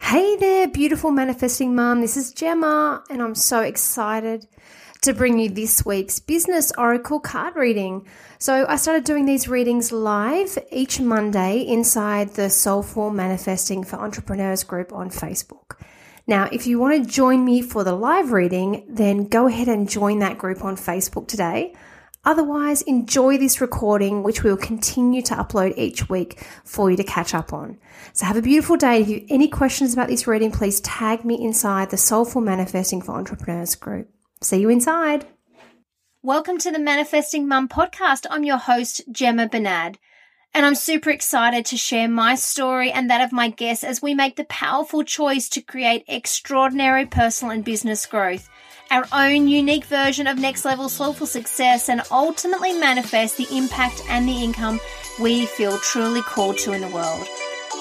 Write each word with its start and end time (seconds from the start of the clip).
Hey 0.00 0.36
there, 0.36 0.68
beautiful 0.68 1.10
manifesting 1.10 1.74
mom. 1.74 2.00
This 2.00 2.16
is 2.16 2.32
Gemma, 2.32 3.04
and 3.08 3.22
I'm 3.22 3.34
so 3.34 3.60
excited 3.60 4.46
to 5.02 5.14
bring 5.14 5.38
you 5.38 5.48
this 5.48 5.86
week's 5.86 6.18
Business 6.18 6.72
Oracle 6.76 7.20
card 7.20 7.56
reading. 7.56 8.06
So, 8.38 8.66
I 8.68 8.76
started 8.76 9.04
doing 9.04 9.26
these 9.26 9.48
readings 9.48 9.92
live 9.92 10.58
each 10.70 11.00
Monday 11.00 11.60
inside 11.60 12.34
the 12.34 12.50
Soulful 12.50 13.10
Manifesting 13.10 13.84
for 13.84 13.96
Entrepreneurs 13.96 14.64
group 14.64 14.92
on 14.92 15.10
Facebook. 15.10 15.78
Now, 16.26 16.48
if 16.52 16.66
you 16.66 16.78
want 16.78 17.02
to 17.02 17.10
join 17.10 17.44
me 17.44 17.62
for 17.62 17.84
the 17.84 17.94
live 17.94 18.32
reading, 18.32 18.84
then 18.88 19.24
go 19.24 19.46
ahead 19.46 19.68
and 19.68 19.88
join 19.88 20.18
that 20.18 20.38
group 20.38 20.64
on 20.64 20.76
Facebook 20.76 21.28
today. 21.28 21.74
Otherwise, 22.22 22.82
enjoy 22.82 23.38
this 23.38 23.62
recording, 23.62 24.22
which 24.22 24.44
we 24.44 24.50
will 24.50 24.56
continue 24.56 25.22
to 25.22 25.34
upload 25.34 25.72
each 25.78 26.10
week 26.10 26.38
for 26.64 26.90
you 26.90 26.96
to 26.96 27.02
catch 27.02 27.32
up 27.32 27.50
on. 27.50 27.78
So 28.12 28.26
have 28.26 28.36
a 28.36 28.42
beautiful 28.42 28.76
day. 28.76 29.00
If 29.00 29.08
you 29.08 29.20
have 29.20 29.26
any 29.30 29.48
questions 29.48 29.94
about 29.94 30.08
this 30.08 30.26
reading, 30.26 30.52
please 30.52 30.82
tag 30.82 31.24
me 31.24 31.42
inside 31.42 31.88
the 31.88 31.96
Soulful 31.96 32.42
Manifesting 32.42 33.00
for 33.00 33.12
Entrepreneurs 33.12 33.74
group. 33.74 34.10
See 34.42 34.60
you 34.60 34.68
inside. 34.68 35.26
Welcome 36.22 36.58
to 36.58 36.70
the 36.70 36.78
Manifesting 36.78 37.48
Mum 37.48 37.70
podcast. 37.70 38.26
I'm 38.28 38.44
your 38.44 38.58
host, 38.58 39.00
Gemma 39.10 39.48
Bernard. 39.48 39.96
And 40.52 40.66
I'm 40.66 40.74
super 40.74 41.08
excited 41.08 41.64
to 41.66 41.78
share 41.78 42.06
my 42.06 42.34
story 42.34 42.92
and 42.92 43.08
that 43.08 43.22
of 43.22 43.32
my 43.32 43.48
guests 43.48 43.82
as 43.82 44.02
we 44.02 44.12
make 44.12 44.36
the 44.36 44.44
powerful 44.44 45.04
choice 45.04 45.48
to 45.50 45.62
create 45.62 46.04
extraordinary 46.06 47.06
personal 47.06 47.54
and 47.54 47.64
business 47.64 48.04
growth 48.04 48.49
our 48.90 49.06
own 49.12 49.46
unique 49.46 49.84
version 49.84 50.26
of 50.26 50.38
next 50.38 50.64
level 50.64 50.88
soulful 50.88 51.26
success 51.26 51.88
and 51.88 52.02
ultimately 52.10 52.72
manifest 52.72 53.36
the 53.36 53.46
impact 53.56 54.02
and 54.08 54.28
the 54.28 54.42
income 54.42 54.80
we 55.20 55.46
feel 55.46 55.78
truly 55.78 56.22
called 56.22 56.58
to 56.58 56.72
in 56.72 56.80
the 56.80 56.88
world. 56.88 57.26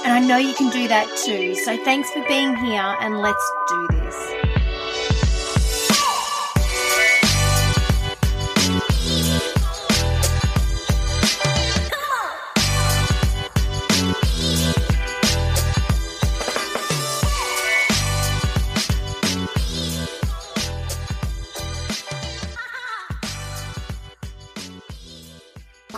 And 0.06 0.14
I 0.14 0.20
know 0.20 0.38
you 0.38 0.54
can 0.54 0.70
do 0.70 0.88
that 0.88 1.08
too. 1.26 1.56
So 1.56 1.84
thanks 1.84 2.10
for 2.12 2.24
being 2.28 2.56
here 2.56 2.96
and 3.02 3.22
let's 3.22 3.52
do 3.70 3.88
this. 3.92 4.29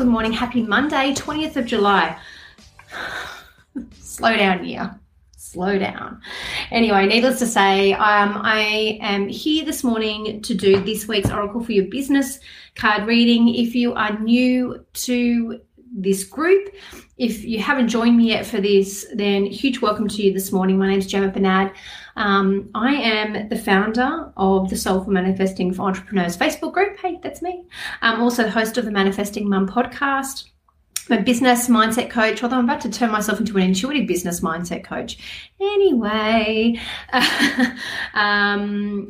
Good 0.01 0.07
morning. 0.07 0.31
Happy 0.31 0.63
Monday, 0.63 1.13
20th 1.13 1.57
of 1.57 1.67
July. 1.67 2.17
Slow 3.99 4.35
down 4.35 4.63
here. 4.63 4.99
Slow 5.37 5.77
down. 5.77 6.19
Anyway, 6.71 7.05
needless 7.05 7.37
to 7.37 7.45
say, 7.45 7.93
um, 7.93 8.41
I 8.41 8.97
am 8.99 9.27
here 9.27 9.63
this 9.63 9.83
morning 9.83 10.41
to 10.41 10.55
do 10.55 10.81
this 10.81 11.07
week's 11.07 11.29
Oracle 11.29 11.63
for 11.63 11.73
Your 11.73 11.85
Business 11.85 12.39
card 12.73 13.05
reading. 13.05 13.53
If 13.53 13.75
you 13.75 13.93
are 13.93 14.17
new 14.17 14.83
to 14.91 15.61
this 16.01 16.23
group. 16.23 16.73
If 17.17 17.43
you 17.43 17.59
haven't 17.59 17.89
joined 17.89 18.17
me 18.17 18.29
yet 18.29 18.45
for 18.45 18.59
this, 18.59 19.05
then 19.13 19.45
huge 19.45 19.81
welcome 19.81 20.07
to 20.07 20.21
you 20.21 20.33
this 20.33 20.51
morning. 20.51 20.77
My 20.77 20.87
name 20.87 20.99
is 20.99 21.07
Gemma 21.07 21.29
Bernard. 21.29 21.71
Um, 22.15 22.69
I 22.73 22.93
am 22.95 23.49
the 23.49 23.57
founder 23.57 24.31
of 24.37 24.69
the 24.69 24.77
Soulful 24.77 25.13
Manifesting 25.13 25.73
for 25.73 25.83
Entrepreneurs 25.83 26.35
Facebook 26.35 26.73
group. 26.73 26.99
Hey, 26.99 27.19
that's 27.21 27.41
me. 27.41 27.65
I'm 28.01 28.21
also 28.21 28.43
the 28.43 28.51
host 28.51 28.77
of 28.77 28.85
the 28.85 28.91
Manifesting 28.91 29.47
Mum 29.47 29.67
podcast. 29.67 30.45
A 31.09 31.19
business 31.19 31.67
mindset 31.67 32.09
coach, 32.09 32.43
although 32.43 32.57
I'm 32.57 32.65
about 32.65 32.81
to 32.81 32.89
turn 32.89 33.11
myself 33.11 33.39
into 33.39 33.57
an 33.57 33.63
intuitive 33.63 34.07
business 34.07 34.41
mindset 34.41 34.83
coach. 34.83 35.17
Anyway, 35.59 36.79
um, 38.13 39.07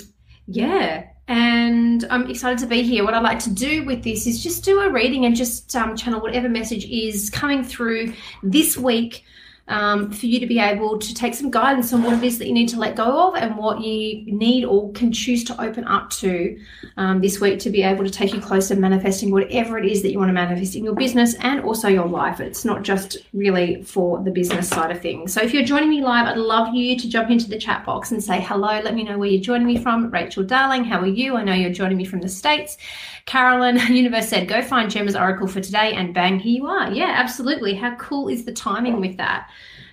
yeah, 0.48 1.08
and 1.32 2.06
I'm 2.10 2.30
excited 2.30 2.60
to 2.60 2.66
be 2.66 2.84
here. 2.84 3.06
What 3.06 3.14
I'd 3.14 3.24
like 3.24 3.40
to 3.40 3.50
do 3.50 3.86
with 3.86 4.04
this 4.04 4.28
is 4.28 4.44
just 4.44 4.66
do 4.66 4.82
a 4.82 4.92
reading 4.92 5.24
and 5.24 5.34
just 5.34 5.74
um, 5.78 5.96
channel 5.96 6.20
whatever 6.20 6.50
message 6.50 6.84
is 6.84 7.30
coming 7.30 7.64
through 7.64 8.14
this 8.44 8.78
week 8.78 9.24
um, 9.68 10.12
for 10.12 10.26
you 10.26 10.40
to 10.40 10.48
be 10.48 10.60
able 10.60 11.00
to 11.00 11.14
take 11.14 11.34
some 11.34 11.50
guidance 11.50 11.94
on 11.94 12.04
what 12.04 12.14
it 12.14 12.24
is 12.24 12.38
that 12.40 12.48
you 12.48 12.54
need 12.54 12.70
to 12.70 12.80
let 12.80 12.96
go 12.96 13.30
of 13.30 13.36
and 13.36 13.56
what 13.56 13.82
you 13.82 14.24
need 14.26 14.66
or 14.66 14.92
can 14.92 15.12
choose 15.12 15.44
to 15.46 15.62
open 15.62 15.86
up 15.86 16.10
to 16.10 16.60
um, 16.98 17.22
this 17.22 17.40
week 17.40 17.60
to 17.60 17.70
be 17.70 17.82
able 17.82 18.04
to 18.04 18.10
take 18.10 18.34
you 18.34 18.42
closer 18.42 18.76
manifesting 18.76 19.32
whatever 19.32 19.78
it 19.78 19.86
is 19.86 20.02
that 20.02 20.12
you 20.12 20.20
want 20.20 20.30
to 20.30 20.34
manifest 20.34 20.76
in 20.76 20.84
your 20.84 20.96
business 20.96 21.36
and 21.36 21.62
also 21.62 21.88
your 21.88 22.08
life. 22.08 22.40
It's 22.40 22.66
not 22.66 22.84
just 22.84 23.18
really 23.34 23.84
for 23.84 24.22
the 24.24 24.32
business 24.32 24.68
side 24.68 24.92
of 24.92 25.02
things. 25.02 25.34
So 25.34 25.42
if 25.42 25.54
you're 25.54 25.64
joining 25.64 25.90
me 25.90 26.02
live, 26.02 26.28
I'd 26.28 26.38
love 26.38 26.74
you 26.74 27.00
to 27.00 27.10
jump 27.10 27.30
into 27.30 27.50
the 27.50 27.58
chat 27.58 27.86
box 27.86 28.12
and 28.12 28.24
say 28.24 28.42
hello. 28.42 28.82
Let 28.82 28.96
me 28.96 29.04
know 29.04 29.18
where 29.18 29.30
you're 29.30 29.42
joining 29.42 29.68
me 29.68 29.78
from. 29.78 30.10
Rachel 30.12 30.44
Darling, 30.44 30.84
how 30.84 31.00
are 31.00 31.08
you? 31.08 31.38
I 31.38 31.44
know 31.44 31.54
you're 31.54 31.72
joining 31.72 31.98
me 31.98 32.06
from 32.06 32.22
the 32.22 32.30
States. 32.30 32.78
Carolyn, 33.26 33.78
Universe 33.96 34.30
said, 34.30 34.48
go 34.48 34.62
find 34.62 34.90
Gemma's 34.90 35.16
Oracle 35.16 35.48
for 35.48 35.62
today, 35.62 35.94
and 35.94 36.14
bang, 36.14 36.40
here 36.40 36.54
you 36.54 36.68
are. 36.68 36.92
Yeah, 36.92 37.14
absolutely. 37.16 37.76
How 37.76 37.96
cool 37.96 38.28
is 38.28 38.46
the 38.46 38.52
timing 38.52 39.00
with 39.00 39.18
that? 39.18 39.50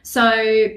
So 0.09 0.71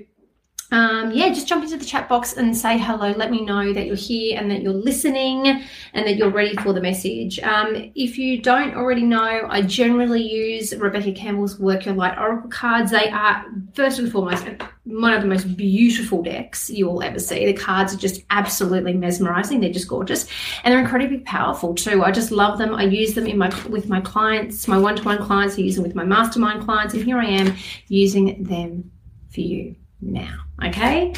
um, 0.73 1.11
yeah, 1.11 1.29
just 1.29 1.47
jump 1.47 1.63
into 1.63 1.77
the 1.77 1.85
chat 1.85 2.09
box 2.09 2.33
and 2.33 2.55
say 2.55 2.77
hello. 2.77 3.11
Let 3.11 3.31
me 3.31 3.45
know 3.45 3.71
that 3.71 3.85
you're 3.85 3.95
here 3.95 4.37
and 4.37 4.51
that 4.51 4.61
you're 4.61 4.73
listening 4.73 5.47
and 5.93 6.05
that 6.05 6.17
you're 6.17 6.29
ready 6.29 6.55
for 6.57 6.73
the 6.73 6.81
message. 6.81 7.39
Um, 7.39 7.91
if 7.95 8.17
you 8.17 8.41
don't 8.41 8.75
already 8.75 9.03
know, 9.03 9.47
I 9.49 9.61
generally 9.61 10.21
use 10.21 10.75
Rebecca 10.75 11.13
Campbell's 11.13 11.59
Work 11.59 11.85
Your 11.85 11.95
Light 11.95 12.17
Oracle 12.17 12.49
cards. 12.49 12.91
They 12.91 13.09
are, 13.09 13.45
first 13.73 13.99
and 13.99 14.11
foremost, 14.11 14.45
one 14.83 15.13
of 15.13 15.21
the 15.21 15.29
most 15.29 15.55
beautiful 15.55 16.23
decks 16.23 16.69
you 16.69 16.87
will 16.87 17.01
ever 17.01 17.19
see. 17.19 17.45
The 17.45 17.53
cards 17.53 17.93
are 17.93 17.97
just 17.97 18.21
absolutely 18.31 18.93
mesmerizing. 18.93 19.61
They're 19.61 19.71
just 19.71 19.87
gorgeous 19.87 20.27
and 20.65 20.73
they're 20.73 20.81
incredibly 20.81 21.19
powerful 21.19 21.73
too. 21.73 22.03
I 22.03 22.11
just 22.11 22.31
love 22.31 22.57
them. 22.57 22.75
I 22.75 22.83
use 22.83 23.13
them 23.13 23.27
in 23.27 23.37
my 23.37 23.49
with 23.69 23.87
my 23.87 24.01
clients, 24.01 24.67
my 24.67 24.77
one-to-one 24.77 25.23
clients. 25.23 25.57
I 25.57 25.61
use 25.61 25.75
them 25.75 25.83
with 25.83 25.95
my 25.95 26.03
mastermind 26.03 26.65
clients, 26.65 26.93
and 26.93 27.03
here 27.03 27.17
I 27.17 27.27
am 27.27 27.55
using 27.87 28.43
them 28.43 28.90
for 29.33 29.41
you 29.41 29.75
now. 30.01 30.39
Okay. 30.63 31.13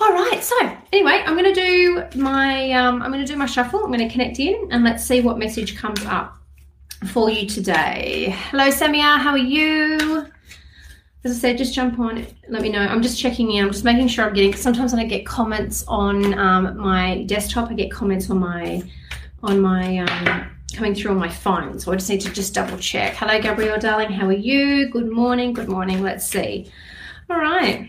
All 0.00 0.12
right. 0.12 0.42
So 0.42 0.56
anyway, 0.92 1.22
I'm 1.26 1.36
to 1.36 1.54
do 1.54 2.04
my 2.18 2.72
um, 2.72 3.02
I'm 3.02 3.12
to 3.12 3.24
do 3.24 3.36
my 3.36 3.46
shuffle. 3.46 3.84
I'm 3.84 3.92
to 3.92 4.08
connect 4.08 4.38
in 4.38 4.68
and 4.70 4.82
let's 4.82 5.04
see 5.04 5.20
what 5.20 5.38
message 5.38 5.76
comes 5.76 6.04
up 6.06 6.38
for 7.12 7.30
you 7.30 7.46
today. 7.46 8.34
Hello, 8.50 8.68
Samia. 8.68 9.18
How 9.18 9.30
are 9.30 9.38
you? 9.38 10.26
As 11.22 11.32
I 11.32 11.34
said, 11.34 11.58
just 11.58 11.74
jump 11.74 11.98
on. 11.98 12.26
Let 12.48 12.62
me 12.62 12.70
know. 12.70 12.80
I'm 12.80 13.02
just 13.02 13.20
checking 13.20 13.50
in. 13.52 13.64
I'm 13.64 13.72
just 13.72 13.84
making 13.84 14.08
sure 14.08 14.24
I'm 14.24 14.32
getting. 14.32 14.54
Sometimes 14.54 14.92
when 14.92 15.04
I 15.04 15.06
get 15.06 15.26
comments 15.26 15.84
on 15.86 16.32
um, 16.38 16.78
my 16.78 17.24
desktop, 17.24 17.70
I 17.70 17.74
get 17.74 17.90
comments 17.90 18.30
on 18.30 18.38
my 18.38 18.82
on 19.42 19.60
my 19.60 19.98
um, 19.98 20.50
coming 20.74 20.94
through 20.94 21.12
on 21.12 21.18
my 21.18 21.28
phone. 21.28 21.78
So 21.78 21.92
I 21.92 21.96
just 21.96 22.08
need 22.08 22.20
to 22.22 22.30
just 22.32 22.54
double 22.54 22.78
check. 22.78 23.14
Hello, 23.16 23.40
Gabrielle, 23.40 23.78
darling. 23.78 24.10
How 24.10 24.26
are 24.26 24.32
you? 24.32 24.88
Good 24.88 25.10
morning. 25.10 25.52
Good 25.52 25.68
morning. 25.68 26.02
Let's 26.02 26.26
see. 26.26 26.70
All 27.30 27.38
right, 27.38 27.88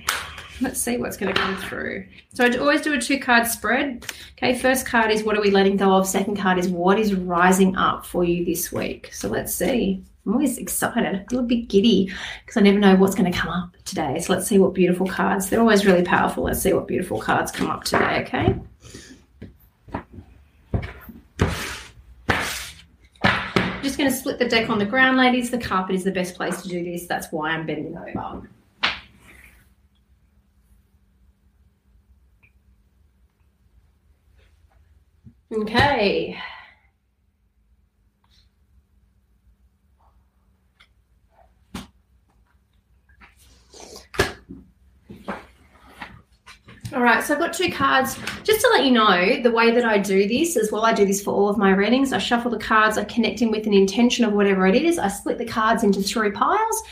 let's 0.61 0.79
see 0.79 0.97
what's 0.97 1.17
going 1.17 1.33
to 1.33 1.41
come 1.41 1.57
through. 1.57 2.05
So 2.33 2.45
I 2.45 2.55
always 2.57 2.81
do 2.81 2.93
a 2.93 3.01
two 3.01 3.19
card 3.19 3.47
spread. 3.47 4.05
Okay, 4.37 4.57
first 4.57 4.85
card 4.85 5.09
is 5.09 5.23
what 5.23 5.35
are 5.35 5.41
we 5.41 5.49
letting 5.49 5.77
go 5.77 5.93
of? 5.93 6.07
Second 6.07 6.37
card 6.37 6.59
is 6.59 6.67
what 6.69 6.99
is 6.99 7.15
rising 7.15 7.75
up 7.75 8.05
for 8.05 8.23
you 8.23 8.45
this 8.45 8.71
week. 8.71 9.09
So 9.11 9.27
let's 9.27 9.53
see. 9.53 10.03
I'm 10.25 10.33
always 10.33 10.59
excited, 10.59 11.03
a 11.03 11.25
little 11.31 11.47
bit 11.47 11.67
giddy 11.67 12.11
because 12.45 12.57
I 12.57 12.61
never 12.61 12.77
know 12.77 12.95
what's 12.95 13.15
going 13.15 13.31
to 13.31 13.37
come 13.37 13.51
up 13.51 13.75
today. 13.85 14.19
So 14.19 14.33
let's 14.33 14.47
see 14.47 14.59
what 14.59 14.75
beautiful 14.75 15.07
cards. 15.07 15.49
They're 15.49 15.59
always 15.59 15.85
really 15.85 16.03
powerful. 16.03 16.43
Let's 16.43 16.61
see 16.61 16.73
what 16.73 16.87
beautiful 16.87 17.19
cards 17.19 17.51
come 17.51 17.71
up 17.71 17.83
today, 17.83 18.21
okay? 18.21 18.55
Just 23.81 23.97
going 23.97 24.09
to 24.09 24.15
split 24.15 24.39
the 24.39 24.47
deck 24.47 24.69
on 24.69 24.79
the 24.79 24.85
ground, 24.85 25.17
ladies. 25.17 25.49
The 25.49 25.57
carpet 25.57 25.95
is 25.95 26.03
the 26.03 26.11
best 26.11 26.35
place 26.35 26.61
to 26.61 26.67
do 26.67 26.83
this. 26.83 27.07
That's 27.07 27.31
why 27.31 27.51
I'm 27.51 27.65
bending 27.65 27.97
over. 27.97 28.49
Okay. 35.53 36.41
All 46.93 47.01
right, 47.01 47.23
so 47.23 47.33
I've 47.33 47.39
got 47.39 47.53
two 47.53 47.71
cards. 47.71 48.17
Just 48.43 48.59
to 48.61 48.67
let 48.67 48.83
you 48.83 48.91
know, 48.91 49.41
the 49.41 49.51
way 49.51 49.71
that 49.71 49.85
I 49.85 49.97
do 49.97 50.27
this 50.27 50.57
is 50.57 50.73
well, 50.73 50.83
I 50.83 50.91
do 50.91 51.05
this 51.05 51.23
for 51.23 51.33
all 51.33 51.47
of 51.47 51.57
my 51.57 51.71
readings. 51.71 52.11
I 52.11 52.17
shuffle 52.17 52.51
the 52.51 52.59
cards, 52.59 52.97
I 52.97 53.05
connect 53.05 53.41
in 53.41 53.49
with 53.49 53.65
an 53.65 53.73
intention 53.73 54.25
of 54.25 54.33
whatever 54.33 54.67
it 54.67 54.75
is. 54.75 54.99
I 54.99 55.07
split 55.07 55.37
the 55.37 55.45
cards 55.45 55.83
into 55.83 56.01
three 56.01 56.31
piles, 56.31 56.83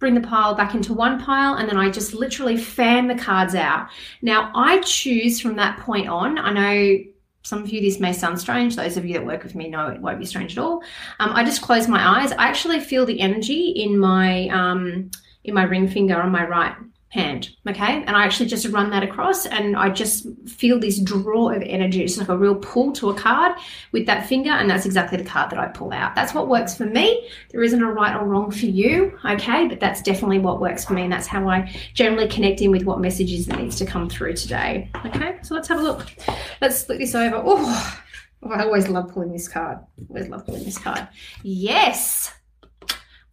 bring 0.00 0.14
the 0.14 0.20
pile 0.20 0.56
back 0.56 0.74
into 0.74 0.92
one 0.92 1.22
pile, 1.22 1.54
and 1.54 1.68
then 1.68 1.76
I 1.76 1.90
just 1.90 2.12
literally 2.12 2.56
fan 2.56 3.06
the 3.06 3.14
cards 3.14 3.54
out. 3.54 3.88
Now, 4.20 4.50
I 4.52 4.80
choose 4.80 5.40
from 5.40 5.54
that 5.56 5.78
point 5.78 6.08
on. 6.08 6.38
I 6.38 6.52
know 6.52 6.98
some 7.42 7.62
of 7.62 7.70
you 7.70 7.80
this 7.80 8.00
may 8.00 8.12
sound 8.12 8.40
strange 8.40 8.74
those 8.74 8.96
of 8.96 9.06
you 9.06 9.12
that 9.12 9.24
work 9.24 9.44
with 9.44 9.54
me 9.54 9.68
know 9.68 9.86
it 9.86 10.00
won't 10.00 10.18
be 10.18 10.26
strange 10.26 10.58
at 10.58 10.64
all 10.64 10.82
um, 11.20 11.30
i 11.32 11.44
just 11.44 11.62
close 11.62 11.86
my 11.86 12.20
eyes 12.20 12.32
i 12.32 12.48
actually 12.48 12.80
feel 12.80 13.06
the 13.06 13.20
energy 13.20 13.68
in 13.68 13.96
my 13.96 14.48
um, 14.48 15.08
in 15.44 15.54
my 15.54 15.62
ring 15.62 15.86
finger 15.86 16.20
on 16.20 16.32
my 16.32 16.44
right 16.44 16.74
hand. 17.08 17.50
Okay. 17.68 18.02
And 18.04 18.10
I 18.10 18.24
actually 18.24 18.48
just 18.48 18.66
run 18.68 18.90
that 18.90 19.02
across 19.02 19.46
and 19.46 19.76
I 19.76 19.90
just 19.90 20.26
feel 20.46 20.78
this 20.78 20.98
draw 20.98 21.50
of 21.50 21.62
energy. 21.62 22.02
It's 22.02 22.18
like 22.18 22.28
a 22.28 22.36
real 22.36 22.56
pull 22.56 22.92
to 22.92 23.10
a 23.10 23.14
card 23.14 23.56
with 23.92 24.06
that 24.06 24.26
finger. 24.26 24.50
And 24.50 24.68
that's 24.68 24.86
exactly 24.86 25.18
the 25.18 25.24
card 25.24 25.50
that 25.50 25.58
I 25.58 25.68
pull 25.68 25.92
out. 25.92 26.14
That's 26.14 26.34
what 26.34 26.48
works 26.48 26.76
for 26.76 26.84
me. 26.84 27.28
There 27.50 27.62
isn't 27.62 27.82
a 27.82 27.90
right 27.90 28.14
or 28.14 28.26
wrong 28.26 28.50
for 28.50 28.66
you. 28.66 29.18
Okay. 29.24 29.68
But 29.68 29.80
that's 29.80 30.02
definitely 30.02 30.40
what 30.40 30.60
works 30.60 30.84
for 30.84 30.94
me. 30.94 31.02
And 31.02 31.12
that's 31.12 31.26
how 31.26 31.48
I 31.48 31.74
generally 31.94 32.28
connect 32.28 32.60
in 32.60 32.70
with 32.70 32.84
what 32.84 33.00
messages 33.00 33.46
that 33.46 33.58
needs 33.58 33.76
to 33.76 33.86
come 33.86 34.08
through 34.08 34.34
today. 34.34 34.90
Okay. 35.04 35.38
So 35.42 35.54
let's 35.54 35.68
have 35.68 35.80
a 35.80 35.82
look. 35.82 36.06
Let's 36.60 36.78
split 36.78 36.98
this 36.98 37.14
over. 37.14 37.40
Oh, 37.44 38.02
I 38.50 38.62
always 38.62 38.88
love 38.88 39.12
pulling 39.12 39.32
this 39.32 39.48
card. 39.48 39.78
Always 40.08 40.28
love 40.28 40.44
pulling 40.44 40.64
this 40.64 40.78
card. 40.78 41.08
Yes 41.42 42.35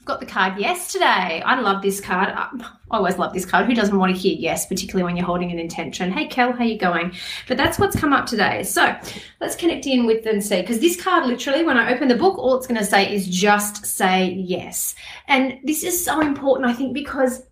got 0.06 0.20
the 0.20 0.26
card 0.26 0.58
yesterday. 0.58 1.42
I 1.46 1.60
love 1.60 1.82
this 1.82 2.02
card. 2.02 2.30
I 2.30 2.50
always 2.92 3.18
love 3.18 3.34
this 3.34 3.46
card. 3.46 3.66
Who 3.66 3.74
doesn't 3.74 3.98
want 3.98 4.14
to 4.14 4.20
hear 4.20 4.36
yes, 4.38 4.66
particularly 4.66 5.04
when 5.04 5.16
you're 5.16 5.26
holding 5.26 5.52
an 5.52 5.60
intention? 5.60 6.12
Hey, 6.12 6.28
Kel, 6.28 6.52
how 6.52 6.64
you 6.64 6.78
going? 6.78 7.14
But 7.48 7.58
that's 7.58 7.80
what's 7.80 7.96
come 7.96 8.14
up 8.14 8.26
today. 8.26 8.64
So 8.64 8.96
let's 9.40 9.56
connect 9.56 9.86
in 9.86 10.06
with 10.06 10.26
and 10.26 10.44
see. 10.44 10.62
Because 10.62 10.80
this 10.80 11.02
card, 11.02 11.26
literally, 11.26 11.64
when 11.64 11.78
I 11.78 11.94
open 11.94 12.08
the 12.08 12.16
book, 12.16 12.38
all 12.38 12.58
it's 12.58 12.68
going 12.68 12.80
to 12.80 12.86
say 12.86 13.14
is 13.14 13.28
just 13.28 13.86
say 13.86 14.32
yes. 14.32 14.96
And 15.28 15.60
this 15.64 15.84
is 15.84 16.04
so 16.04 16.20
important, 16.22 16.70
I 16.70 16.74
think, 16.74 16.94
because, 16.94 17.44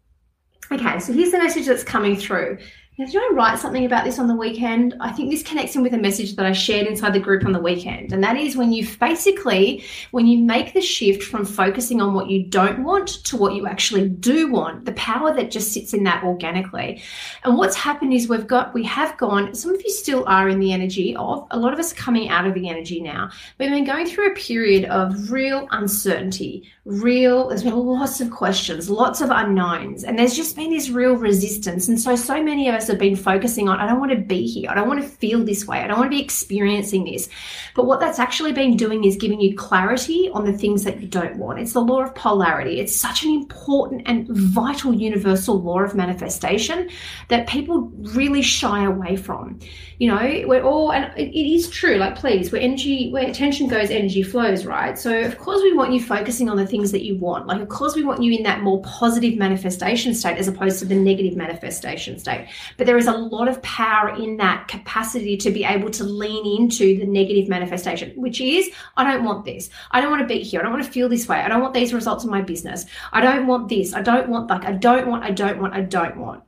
okay, 0.71 0.99
so 0.99 1.13
here's 1.13 1.31
the 1.31 1.39
message 1.39 1.67
that's 1.67 1.83
coming 1.83 2.15
through. 2.15 2.57
Did 3.05 3.15
I 3.15 3.29
write 3.33 3.57
something 3.57 3.85
about 3.85 4.05
this 4.05 4.19
on 4.19 4.27
the 4.27 4.35
weekend? 4.35 4.95
I 4.99 5.11
think 5.11 5.31
this 5.31 5.41
connects 5.41 5.75
in 5.75 5.81
with 5.81 5.93
a 5.95 5.97
message 5.97 6.35
that 6.35 6.45
I 6.45 6.51
shared 6.51 6.85
inside 6.85 7.13
the 7.13 7.19
group 7.19 7.43
on 7.45 7.51
the 7.51 7.59
weekend. 7.59 8.13
And 8.13 8.23
that 8.23 8.37
is 8.37 8.55
when 8.55 8.71
you 8.71 8.87
basically, 8.99 9.83
when 10.11 10.27
you 10.27 10.37
make 10.37 10.73
the 10.73 10.81
shift 10.81 11.23
from 11.23 11.43
focusing 11.43 11.99
on 11.99 12.13
what 12.13 12.29
you 12.29 12.43
don't 12.43 12.83
want 12.83 13.07
to 13.25 13.37
what 13.37 13.55
you 13.55 13.65
actually 13.65 14.07
do 14.07 14.51
want, 14.51 14.85
the 14.85 14.91
power 14.93 15.33
that 15.33 15.49
just 15.49 15.73
sits 15.73 15.95
in 15.95 16.03
that 16.03 16.23
organically. 16.23 17.01
And 17.43 17.57
what's 17.57 17.75
happened 17.75 18.13
is 18.13 18.29
we've 18.29 18.45
got, 18.45 18.71
we 18.75 18.83
have 18.83 19.17
gone, 19.17 19.55
some 19.55 19.73
of 19.73 19.81
you 19.81 19.89
still 19.89 20.23
are 20.27 20.47
in 20.47 20.59
the 20.59 20.71
energy 20.71 21.15
of, 21.15 21.47
a 21.49 21.57
lot 21.57 21.73
of 21.73 21.79
us 21.79 21.93
coming 21.93 22.29
out 22.29 22.45
of 22.45 22.53
the 22.53 22.69
energy 22.69 23.01
now. 23.01 23.31
We've 23.57 23.71
been 23.71 23.83
going 23.83 24.05
through 24.05 24.31
a 24.31 24.35
period 24.35 24.85
of 24.85 25.31
real 25.31 25.67
uncertainty, 25.71 26.69
real, 26.85 27.47
there's 27.47 27.63
been 27.63 27.75
lots 27.75 28.21
of 28.21 28.29
questions, 28.29 28.91
lots 28.91 29.21
of 29.21 29.31
unknowns. 29.31 30.03
And 30.03 30.19
there's 30.19 30.35
just 30.35 30.55
been 30.55 30.69
this 30.69 30.89
real 30.91 31.15
resistance. 31.15 31.87
And 31.87 31.99
so, 31.99 32.15
so 32.15 32.43
many 32.43 32.69
of 32.69 32.75
us 32.75 32.90
have 32.91 32.99
been 32.99 33.15
focusing 33.15 33.67
on, 33.67 33.79
I 33.79 33.87
don't 33.87 33.99
want 33.99 34.11
to 34.11 34.17
be 34.17 34.45
here. 34.45 34.69
I 34.69 34.75
don't 34.75 34.87
want 34.87 35.01
to 35.01 35.07
feel 35.07 35.43
this 35.43 35.65
way. 35.65 35.79
I 35.79 35.87
don't 35.87 35.97
want 35.97 36.11
to 36.11 36.15
be 36.15 36.23
experiencing 36.23 37.05
this. 37.05 37.29
But 37.75 37.85
what 37.85 37.99
that's 37.99 38.19
actually 38.19 38.51
been 38.51 38.77
doing 38.77 39.03
is 39.03 39.15
giving 39.15 39.41
you 39.41 39.55
clarity 39.55 40.29
on 40.33 40.45
the 40.45 40.53
things 40.53 40.83
that 40.83 41.01
you 41.01 41.07
don't 41.07 41.37
want. 41.37 41.59
It's 41.59 41.73
the 41.73 41.81
law 41.81 42.03
of 42.03 42.13
polarity. 42.15 42.79
It's 42.79 42.95
such 42.95 43.23
an 43.23 43.31
important 43.31 44.03
and 44.05 44.27
vital 44.27 44.93
universal 44.93 45.61
law 45.61 45.81
of 45.81 45.95
manifestation 45.95 46.89
that 47.29 47.47
people 47.47 47.91
really 48.13 48.41
shy 48.41 48.83
away 48.83 49.15
from. 49.15 49.59
You 49.99 50.07
know, 50.07 50.43
we're 50.47 50.63
all, 50.63 50.91
and 50.91 51.11
it 51.17 51.35
is 51.35 51.69
true, 51.69 51.97
like, 51.97 52.15
please, 52.15 52.51
where 52.51 52.61
energy, 52.61 53.11
where 53.11 53.27
attention 53.27 53.67
goes, 53.67 53.91
energy 53.91 54.23
flows, 54.23 54.65
right? 54.65 54.97
So, 54.97 55.21
of 55.21 55.37
course, 55.37 55.61
we 55.61 55.73
want 55.73 55.93
you 55.93 56.01
focusing 56.01 56.49
on 56.49 56.57
the 56.57 56.65
things 56.65 56.91
that 56.91 57.03
you 57.03 57.17
want. 57.17 57.45
Like, 57.45 57.61
of 57.61 57.69
course, 57.69 57.95
we 57.95 58.03
want 58.03 58.21
you 58.23 58.35
in 58.35 58.43
that 58.43 58.61
more 58.61 58.81
positive 58.81 59.37
manifestation 59.37 60.13
state 60.15 60.37
as 60.37 60.47
opposed 60.47 60.79
to 60.79 60.85
the 60.85 60.95
negative 60.95 61.35
manifestation 61.35 62.17
state. 62.17 62.47
But 62.77 62.87
there 62.87 62.97
is 62.97 63.07
a 63.07 63.11
lot 63.11 63.47
of 63.47 63.61
power 63.61 64.15
in 64.15 64.37
that 64.37 64.67
capacity 64.67 65.37
to 65.37 65.51
be 65.51 65.63
able 65.63 65.89
to 65.91 66.03
lean 66.03 66.61
into 66.61 66.97
the 66.97 67.05
negative 67.05 67.47
manifestation, 67.47 68.11
which 68.15 68.41
is 68.41 68.69
I 68.97 69.09
don't 69.09 69.23
want 69.23 69.45
this. 69.45 69.69
I 69.91 70.01
don't 70.01 70.11
want 70.11 70.21
to 70.21 70.27
be 70.27 70.41
here. 70.43 70.59
I 70.59 70.63
don't 70.63 70.73
want 70.73 70.83
to 70.85 70.91
feel 70.91 71.09
this 71.09 71.27
way. 71.27 71.37
I 71.37 71.47
don't 71.47 71.61
want 71.61 71.73
these 71.73 71.93
results 71.93 72.23
in 72.23 72.29
my 72.29 72.41
business. 72.41 72.85
I 73.11 73.21
don't 73.21 73.47
want 73.47 73.69
this. 73.69 73.93
I 73.93 74.01
don't 74.01 74.29
want 74.29 74.49
like 74.49 74.65
I 74.65 74.73
don't 74.73 75.07
want, 75.07 75.23
I 75.23 75.31
don't 75.31 75.59
want, 75.59 75.73
I 75.73 75.81
don't 75.81 76.17
want. 76.17 76.43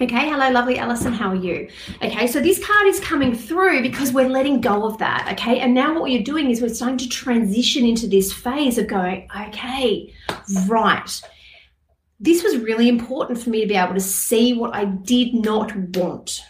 Okay, 0.00 0.28
hello, 0.28 0.50
lovely 0.50 0.76
Alison. 0.76 1.12
How 1.12 1.28
are 1.28 1.36
you? 1.36 1.68
Okay, 2.02 2.26
so 2.26 2.40
this 2.40 2.64
card 2.64 2.88
is 2.88 2.98
coming 2.98 3.32
through 3.32 3.80
because 3.80 4.12
we're 4.12 4.28
letting 4.28 4.60
go 4.60 4.84
of 4.84 4.98
that. 4.98 5.28
Okay, 5.32 5.60
and 5.60 5.72
now 5.72 5.94
what 5.94 6.02
we're 6.02 6.22
doing 6.22 6.50
is 6.50 6.60
we're 6.60 6.74
starting 6.74 6.98
to 6.98 7.08
transition 7.08 7.86
into 7.86 8.08
this 8.08 8.32
phase 8.32 8.76
of 8.76 8.88
going, 8.88 9.28
okay, 9.46 10.12
right 10.66 11.22
this 12.24 12.42
was 12.42 12.56
really 12.56 12.88
important 12.88 13.38
for 13.38 13.50
me 13.50 13.60
to 13.60 13.66
be 13.66 13.74
able 13.74 13.94
to 13.94 14.00
see 14.00 14.54
what 14.54 14.74
I 14.74 14.86
did 14.86 15.34
not 15.34 15.76
want. 15.76 16.42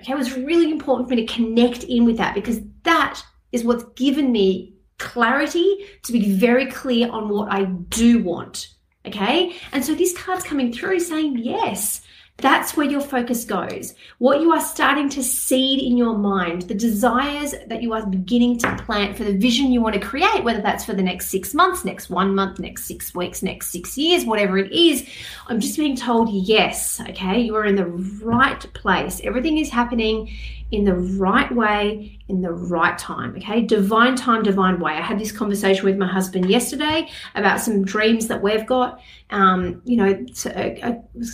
Okay, 0.00 0.12
it 0.12 0.18
was 0.18 0.36
really 0.36 0.70
important 0.72 1.08
for 1.08 1.14
me 1.14 1.24
to 1.24 1.32
connect 1.32 1.84
in 1.84 2.04
with 2.04 2.16
that 2.16 2.34
because 2.34 2.60
that 2.82 3.22
is 3.52 3.62
what's 3.62 3.84
given 3.94 4.32
me 4.32 4.74
clarity 4.98 5.86
to 6.02 6.12
be 6.12 6.32
very 6.32 6.66
clear 6.66 7.08
on 7.10 7.28
what 7.28 7.52
I 7.52 7.64
do 7.64 8.24
want. 8.24 8.74
Okay, 9.06 9.54
and 9.72 9.84
so 9.84 9.94
this 9.94 10.16
card's 10.16 10.44
coming 10.44 10.72
through 10.72 10.98
saying, 10.98 11.38
yes, 11.38 12.00
that's 12.38 12.76
where 12.76 12.86
your 12.86 13.00
focus 13.00 13.44
goes. 13.44 13.94
What 14.18 14.40
you 14.40 14.50
are 14.50 14.60
starting 14.60 15.08
to 15.10 15.22
seed 15.22 15.80
in 15.80 15.96
your 15.96 16.18
mind, 16.18 16.62
the 16.62 16.74
desires 16.74 17.54
that 17.68 17.80
you 17.80 17.92
are 17.92 18.04
beginning 18.04 18.58
to 18.58 18.76
plant 18.76 19.16
for 19.16 19.22
the 19.24 19.38
vision 19.38 19.70
you 19.70 19.80
want 19.80 19.94
to 19.94 20.00
create, 20.00 20.42
whether 20.42 20.60
that's 20.60 20.84
for 20.84 20.94
the 20.94 21.02
next 21.02 21.28
six 21.28 21.54
months, 21.54 21.84
next 21.84 22.10
one 22.10 22.34
month, 22.34 22.58
next 22.58 22.86
six 22.86 23.14
weeks, 23.14 23.42
next 23.42 23.70
six 23.70 23.96
years, 23.96 24.24
whatever 24.24 24.58
it 24.58 24.72
is. 24.72 25.08
I'm 25.46 25.60
just 25.60 25.78
being 25.78 25.96
told, 25.96 26.28
yes, 26.28 27.00
okay, 27.08 27.40
you 27.40 27.54
are 27.54 27.64
in 27.64 27.76
the 27.76 27.86
right 27.86 28.60
place. 28.74 29.20
Everything 29.22 29.58
is 29.58 29.70
happening 29.70 30.30
in 30.70 30.84
the 30.84 30.94
right 30.94 31.54
way, 31.54 32.18
in 32.28 32.40
the 32.40 32.50
right 32.50 32.98
time. 32.98 33.36
Okay, 33.36 33.62
divine 33.62 34.16
time, 34.16 34.42
divine 34.42 34.80
way. 34.80 34.92
I 34.92 35.02
had 35.02 35.18
this 35.18 35.30
conversation 35.30 35.84
with 35.84 35.96
my 35.96 36.06
husband 36.06 36.50
yesterday 36.50 37.08
about 37.34 37.60
some 37.60 37.84
dreams 37.84 38.26
that 38.28 38.42
we've 38.42 38.66
got. 38.66 39.00
Um, 39.30 39.82
you 39.84 39.96
know, 39.96 40.06
it's 40.06 40.46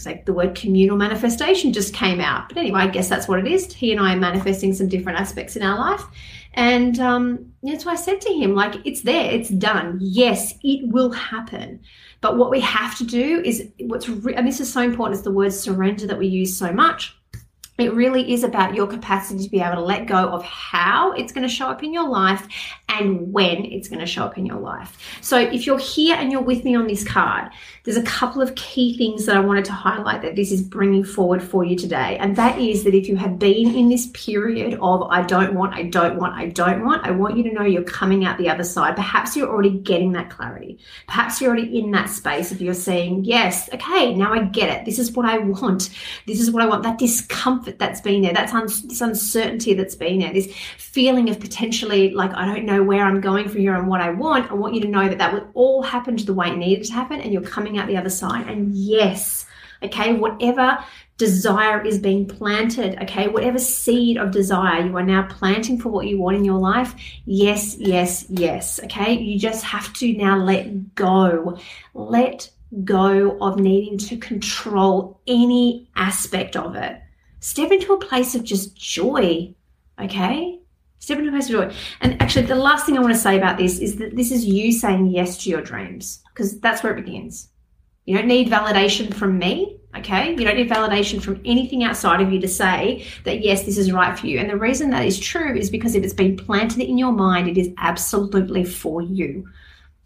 like 0.06 0.26
the 0.26 0.32
word 0.32 0.54
communal 0.54 0.96
manifestation 0.96 1.72
just 1.72 1.94
came 1.94 2.20
out. 2.20 2.48
But 2.48 2.58
anyway, 2.58 2.80
I 2.80 2.88
guess 2.88 3.08
that's 3.08 3.28
what 3.28 3.38
it 3.38 3.46
is. 3.46 3.72
He 3.72 3.92
and 3.92 4.00
I 4.00 4.14
are 4.14 4.18
manifesting 4.18 4.74
some 4.74 4.88
different 4.88 5.18
aspects 5.18 5.56
in 5.56 5.62
our 5.62 5.78
life. 5.78 6.04
And 6.54 6.98
um, 6.98 7.52
that's 7.62 7.84
why 7.84 7.92
I 7.92 7.96
said 7.96 8.20
to 8.22 8.32
him, 8.32 8.56
like, 8.56 8.74
it's 8.84 9.02
there, 9.02 9.30
it's 9.30 9.50
done. 9.50 9.98
Yes, 10.00 10.54
it 10.64 10.88
will 10.88 11.12
happen. 11.12 11.80
But 12.20 12.36
what 12.36 12.50
we 12.50 12.60
have 12.60 12.98
to 12.98 13.04
do 13.04 13.40
is 13.44 13.68
what's, 13.78 14.08
re- 14.08 14.34
and 14.34 14.46
this 14.46 14.60
is 14.60 14.70
so 14.70 14.80
important, 14.80 15.16
is 15.16 15.22
the 15.22 15.30
word 15.30 15.52
surrender 15.52 16.08
that 16.08 16.18
we 16.18 16.26
use 16.26 16.56
so 16.56 16.72
much 16.72 17.16
it 17.82 17.92
really 17.94 18.32
is 18.32 18.44
about 18.44 18.74
your 18.74 18.86
capacity 18.86 19.44
to 19.44 19.50
be 19.50 19.60
able 19.60 19.76
to 19.76 19.82
let 19.82 20.06
go 20.06 20.16
of 20.16 20.42
how 20.44 21.12
it's 21.12 21.32
going 21.32 21.46
to 21.46 21.52
show 21.52 21.66
up 21.66 21.82
in 21.82 21.92
your 21.92 22.08
life 22.08 22.46
and 22.88 23.32
when 23.32 23.64
it's 23.64 23.88
going 23.88 24.00
to 24.00 24.06
show 24.06 24.24
up 24.24 24.36
in 24.36 24.46
your 24.46 24.58
life. 24.58 24.98
So, 25.20 25.38
if 25.38 25.66
you're 25.66 25.78
here 25.78 26.16
and 26.16 26.32
you're 26.32 26.42
with 26.42 26.64
me 26.64 26.74
on 26.74 26.86
this 26.86 27.04
card, 27.04 27.50
there's 27.84 27.96
a 27.96 28.02
couple 28.02 28.42
of 28.42 28.54
key 28.56 28.96
things 28.96 29.26
that 29.26 29.36
I 29.36 29.40
wanted 29.40 29.64
to 29.66 29.72
highlight 29.72 30.22
that 30.22 30.36
this 30.36 30.52
is 30.52 30.62
bringing 30.62 31.04
forward 31.04 31.42
for 31.42 31.64
you 31.64 31.76
today. 31.76 32.18
And 32.18 32.36
that 32.36 32.58
is 32.58 32.84
that 32.84 32.94
if 32.94 33.08
you 33.08 33.16
have 33.16 33.38
been 33.38 33.74
in 33.74 33.88
this 33.88 34.08
period 34.12 34.78
of 34.80 35.02
I 35.10 35.22
don't 35.22 35.54
want, 35.54 35.74
I 35.74 35.84
don't 35.84 36.16
want, 36.18 36.34
I 36.34 36.48
don't 36.48 36.84
want, 36.84 37.06
I 37.06 37.10
want 37.10 37.36
you 37.36 37.42
to 37.44 37.52
know 37.52 37.62
you're 37.62 37.82
coming 37.82 38.24
out 38.24 38.36
the 38.38 38.50
other 38.50 38.64
side. 38.64 38.96
Perhaps 38.96 39.36
you're 39.36 39.48
already 39.48 39.78
getting 39.78 40.12
that 40.12 40.30
clarity. 40.30 40.78
Perhaps 41.06 41.40
you're 41.40 41.50
already 41.50 41.78
in 41.78 41.90
that 41.92 42.10
space 42.10 42.52
of 42.52 42.60
you're 42.60 42.74
saying, 42.74 43.24
yes, 43.24 43.70
okay, 43.72 44.14
now 44.14 44.32
I 44.32 44.44
get 44.44 44.68
it. 44.68 44.84
This 44.84 44.98
is 44.98 45.12
what 45.12 45.24
I 45.24 45.38
want. 45.38 45.90
This 46.26 46.40
is 46.40 46.50
what 46.50 46.62
I 46.62 46.66
want. 46.66 46.82
That 46.82 46.98
discomfort 46.98 47.69
that's 47.78 48.00
been 48.00 48.22
there, 48.22 48.32
that's 48.32 48.52
un- 48.52 48.66
this 48.66 49.00
uncertainty 49.00 49.74
that's 49.74 49.94
been 49.94 50.18
there, 50.18 50.32
this 50.32 50.52
feeling 50.78 51.28
of 51.30 51.40
potentially 51.40 52.10
like, 52.10 52.32
I 52.34 52.46
don't 52.46 52.64
know 52.64 52.82
where 52.82 53.04
I'm 53.04 53.20
going 53.20 53.48
from 53.48 53.60
here 53.60 53.74
and 53.74 53.88
what 53.88 54.00
I 54.00 54.10
want. 54.10 54.50
I 54.50 54.54
want 54.54 54.74
you 54.74 54.80
to 54.82 54.88
know 54.88 55.08
that 55.08 55.18
that 55.18 55.32
will 55.32 55.48
all 55.54 55.82
happen 55.82 56.16
to 56.16 56.24
the 56.24 56.34
way 56.34 56.48
it 56.48 56.56
needed 56.56 56.84
to 56.84 56.92
happen 56.92 57.20
and 57.20 57.32
you're 57.32 57.42
coming 57.42 57.78
out 57.78 57.86
the 57.86 57.96
other 57.96 58.10
side. 58.10 58.48
And 58.48 58.74
yes, 58.74 59.46
okay, 59.82 60.14
whatever 60.14 60.78
desire 61.16 61.84
is 61.84 61.98
being 61.98 62.26
planted, 62.26 63.00
okay, 63.02 63.28
whatever 63.28 63.58
seed 63.58 64.16
of 64.16 64.30
desire 64.30 64.86
you 64.86 64.96
are 64.96 65.02
now 65.02 65.22
planting 65.28 65.78
for 65.78 65.90
what 65.90 66.06
you 66.06 66.18
want 66.18 66.36
in 66.36 66.44
your 66.44 66.58
life, 66.58 66.94
yes, 67.26 67.76
yes, 67.78 68.24
yes, 68.30 68.80
okay, 68.84 69.12
you 69.12 69.38
just 69.38 69.62
have 69.64 69.92
to 69.94 70.12
now 70.14 70.38
let 70.38 70.94
go. 70.94 71.58
Let 71.92 72.50
go 72.84 73.36
of 73.40 73.58
needing 73.58 73.98
to 73.98 74.16
control 74.16 75.20
any 75.26 75.88
aspect 75.96 76.56
of 76.56 76.76
it. 76.76 77.00
Step 77.40 77.72
into 77.72 77.92
a 77.92 77.98
place 77.98 78.34
of 78.34 78.44
just 78.44 78.76
joy, 78.76 79.54
okay? 80.00 80.60
Step 80.98 81.18
into 81.18 81.30
a 81.30 81.32
place 81.32 81.46
of 81.46 81.52
joy. 81.52 81.74
And 82.00 82.20
actually, 82.22 82.46
the 82.46 82.54
last 82.54 82.86
thing 82.86 82.96
I 82.96 83.00
want 83.00 83.14
to 83.14 83.18
say 83.18 83.36
about 83.36 83.58
this 83.58 83.78
is 83.78 83.96
that 83.96 84.14
this 84.14 84.30
is 84.30 84.44
you 84.44 84.72
saying 84.72 85.08
yes 85.08 85.42
to 85.42 85.50
your 85.50 85.62
dreams, 85.62 86.22
because 86.28 86.60
that's 86.60 86.82
where 86.82 86.96
it 86.96 87.04
begins. 87.04 87.48
You 88.04 88.16
don't 88.16 88.28
need 88.28 88.48
validation 88.48 89.12
from 89.12 89.38
me. 89.38 89.76
Okay. 89.96 90.30
You 90.30 90.44
don't 90.44 90.56
need 90.56 90.70
validation 90.70 91.20
from 91.20 91.40
anything 91.44 91.82
outside 91.82 92.20
of 92.20 92.32
you 92.32 92.40
to 92.40 92.46
say 92.46 93.04
that, 93.24 93.42
yes, 93.42 93.64
this 93.64 93.76
is 93.76 93.90
right 93.90 94.16
for 94.16 94.28
you. 94.28 94.38
And 94.38 94.48
the 94.48 94.56
reason 94.56 94.90
that 94.90 95.04
is 95.04 95.18
true 95.18 95.56
is 95.56 95.68
because 95.68 95.96
if 95.96 96.04
it's 96.04 96.14
been 96.14 96.36
planted 96.36 96.80
in 96.80 96.96
your 96.96 97.10
mind, 97.10 97.48
it 97.48 97.58
is 97.58 97.70
absolutely 97.76 98.64
for 98.64 99.02
you. 99.02 99.48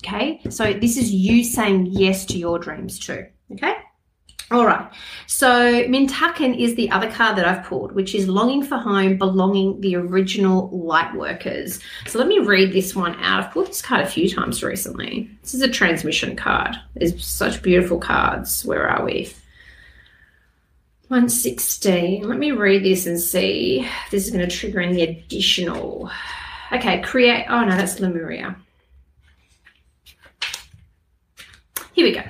Okay. 0.02 0.40
So 0.48 0.72
this 0.72 0.96
is 0.96 1.12
you 1.12 1.44
saying 1.44 1.86
yes 1.90 2.24
to 2.26 2.38
your 2.38 2.58
dreams 2.58 2.98
too. 2.98 3.26
Okay. 3.52 3.74
All 4.50 4.66
right. 4.66 4.86
So 5.26 5.48
Mintakan 5.84 6.58
is 6.58 6.74
the 6.74 6.90
other 6.90 7.10
card 7.10 7.36
that 7.36 7.46
I've 7.46 7.64
pulled, 7.64 7.92
which 7.92 8.14
is 8.14 8.28
longing 8.28 8.62
for 8.62 8.76
home, 8.76 9.16
belonging 9.16 9.80
the 9.80 9.96
original 9.96 10.68
light 10.68 11.14
workers. 11.14 11.80
So 12.06 12.18
let 12.18 12.28
me 12.28 12.38
read 12.40 12.72
this 12.72 12.94
one 12.94 13.14
out. 13.16 13.44
I've 13.44 13.52
pulled 13.52 13.68
this 13.68 13.80
card 13.80 14.02
a 14.02 14.06
few 14.06 14.28
times 14.28 14.62
recently. 14.62 15.30
This 15.40 15.54
is 15.54 15.62
a 15.62 15.68
transmission 15.68 16.36
card. 16.36 16.76
There's 16.94 17.24
such 17.24 17.62
beautiful 17.62 17.98
cards. 17.98 18.64
Where 18.66 18.86
are 18.86 19.04
we? 19.04 19.32
116. 21.08 22.28
Let 22.28 22.38
me 22.38 22.52
read 22.52 22.84
this 22.84 23.06
and 23.06 23.18
see 23.18 23.80
if 23.80 24.10
this 24.10 24.26
is 24.26 24.30
going 24.30 24.48
to 24.48 24.56
trigger 24.56 24.80
any 24.80 25.02
additional. 25.02 26.10
Okay, 26.70 27.00
create. 27.02 27.46
Oh 27.48 27.64
no, 27.64 27.76
that's 27.76 27.98
Lemuria. 27.98 28.56
Here 31.92 32.04
we 32.04 32.12
go. 32.12 32.22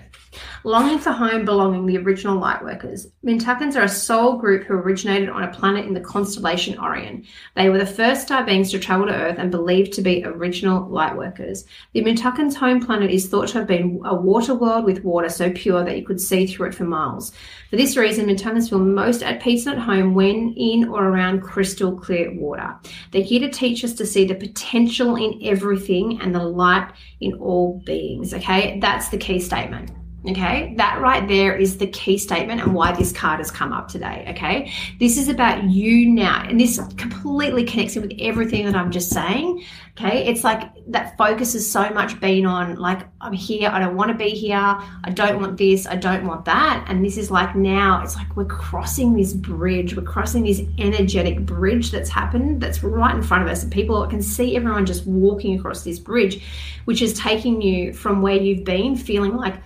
Longing 0.67 0.99
for 0.99 1.13
home, 1.13 1.45
belonging, 1.45 1.85
the 1.85 1.99
original 1.99 2.41
lightworkers. 2.41 3.09
Mintakans 3.23 3.77
are 3.77 3.83
a 3.83 3.89
soul 3.89 4.39
group 4.39 4.65
who 4.65 4.73
originated 4.73 5.29
on 5.29 5.43
a 5.43 5.53
planet 5.53 5.85
in 5.85 5.93
the 5.93 6.01
constellation 6.01 6.79
Orion. 6.79 7.27
They 7.55 7.69
were 7.69 7.77
the 7.77 7.85
first 7.85 8.23
star 8.23 8.47
beings 8.47 8.71
to 8.71 8.79
travel 8.79 9.07
to 9.07 9.13
Earth 9.13 9.37
and 9.39 9.51
believed 9.51 9.93
to 9.93 10.01
be 10.01 10.25
original 10.25 10.89
lightworkers. 10.89 11.65
The 11.93 12.03
Mintakans' 12.03 12.55
home 12.55 12.81
planet 12.81 13.11
is 13.11 13.29
thought 13.29 13.49
to 13.49 13.59
have 13.59 13.67
been 13.67 14.01
a 14.07 14.15
water 14.15 14.55
world 14.55 14.87
with 14.87 15.05
water 15.05 15.29
so 15.29 15.51
pure 15.51 15.85
that 15.85 15.99
you 15.99 16.07
could 16.07 16.19
see 16.19 16.47
through 16.47 16.69
it 16.69 16.75
for 16.75 16.85
miles. 16.85 17.33
For 17.69 17.77
this 17.77 17.99
reason, 17.99 18.25
Mintakans 18.25 18.71
feel 18.71 18.79
most 18.79 19.23
at 19.23 19.43
peace 19.43 19.67
and 19.67 19.77
at 19.77 19.83
home 19.83 20.15
when 20.15 20.55
in 20.57 20.89
or 20.89 21.05
around 21.05 21.43
crystal 21.43 21.95
clear 21.95 22.33
water. 22.35 22.75
They're 23.11 23.21
here 23.21 23.41
to 23.41 23.51
teach 23.51 23.85
us 23.85 23.93
to 23.97 24.07
see 24.07 24.25
the 24.25 24.35
potential 24.35 25.17
in 25.17 25.41
everything 25.43 26.23
and 26.23 26.35
the 26.35 26.43
light 26.43 26.91
in 27.21 27.35
all 27.35 27.83
beings. 27.85 28.33
Okay, 28.33 28.81
that's 28.81 29.11
the 29.11 29.19
key 29.19 29.41
statement. 29.41 29.91
Okay, 30.27 30.73
that 30.79 31.03
right 31.03 31.29
there 31.29 31.55
is 31.55 31.77
the 31.77 31.87
key 31.87 32.17
statement 32.17 32.63
and 32.63 32.73
why 32.73 32.93
this 32.93 33.13
card 33.13 33.41
has 33.41 33.51
come 33.51 33.75
up 33.75 33.89
today. 33.89 34.25
Okay, 34.31 34.73
this 34.99 35.19
is 35.19 35.29
about 35.29 35.65
you 35.65 36.09
now, 36.09 36.47
and 36.49 36.59
this 36.59 36.81
completely 36.97 37.63
connects 37.63 37.95
in 37.95 38.01
with 38.01 38.15
everything 38.19 38.65
that 38.65 38.75
I'm 38.75 38.91
just 38.91 39.11
saying. 39.11 39.63
Okay, 39.99 40.27
it's 40.27 40.43
like 40.43 40.63
that 40.87 41.19
focus 41.19 41.53
has 41.53 41.71
so 41.71 41.91
much 41.91 42.19
been 42.21 42.47
on 42.47 42.77
like, 42.77 43.01
I'm 43.21 43.35
here, 43.35 43.69
I 43.69 43.79
don't 43.79 43.97
want 43.97 44.13
to 44.13 44.17
be 44.17 44.31
here, 44.31 44.57
I 44.57 45.11
don't 45.13 45.43
want 45.43 45.59
this, 45.59 45.87
I 45.87 45.97
don't 45.97 46.27
want 46.27 46.47
that. 46.47 46.87
And 46.89 47.05
this 47.05 47.19
is 47.19 47.31
like 47.31 47.55
now, 47.55 48.03
it's 48.03 48.17
like 48.17 48.35
we're 48.35 48.47
crossing 48.47 49.15
this 49.15 49.35
bridge, 49.35 49.95
we're 49.95 50.03
crossing 50.05 50.45
this 50.45 50.63
energetic 50.79 51.45
bridge 51.45 51.91
that's 51.91 52.09
happened 52.09 52.63
that's 52.63 52.83
right 52.83 53.15
in 53.15 53.23
front 53.23 53.43
of 53.43 53.51
us, 53.51 53.63
and 53.63 53.71
people 53.71 54.07
can 54.07 54.23
see 54.23 54.57
everyone 54.57 54.87
just 54.87 55.07
walking 55.07 55.59
across 55.59 55.85
this 55.85 55.99
bridge, 55.99 56.43
which 56.87 57.03
is 57.03 57.13
taking 57.13 57.61
you 57.61 57.93
from 57.93 58.23
where 58.23 58.37
you've 58.37 58.65
been 58.65 58.97
feeling 58.97 59.37
like, 59.37 59.57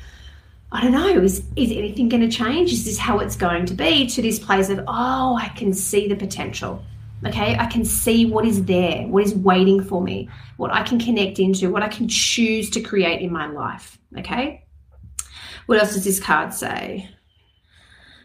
I 0.71 0.83
don't 0.83 0.93
know, 0.93 1.23
is, 1.23 1.43
is 1.57 1.71
anything 1.71 2.11
going 2.11 2.29
to 2.29 2.37
change? 2.37 2.73
Is 2.73 2.85
this 2.85 2.99
how 2.99 3.21
it's 3.21 3.37
going 3.37 3.65
to 3.67 3.75
be? 3.75 4.07
To 4.07 4.21
this 4.21 4.39
place 4.39 4.69
of, 4.69 4.81
oh, 4.87 5.37
I 5.37 5.51
can 5.57 5.73
see 5.73 6.09
the 6.09 6.17
potential. 6.17 6.85
Okay, 7.27 7.57
I 7.57 7.67
can 7.67 7.85
see 7.85 8.27
what 8.27 8.45
is 8.45 8.65
there, 8.65 9.07
what 9.09 9.25
is 9.25 9.35
waiting 9.35 9.83
for 9.83 10.01
me, 10.01 10.29
what 10.57 10.73
I 10.73 10.83
can 10.83 11.01
connect 11.01 11.41
into, 11.41 11.71
what 11.71 11.83
I 11.83 11.89
can 11.89 12.07
choose 12.07 12.71
to 12.71 12.81
create 12.81 13.23
in 13.23 13.33
my 13.33 13.51
life. 13.51 13.99
Okay, 14.19 14.65
what 15.67 15.81
else 15.81 15.95
does 15.95 16.05
this 16.05 16.21
card 16.21 16.55
say? 16.55 17.11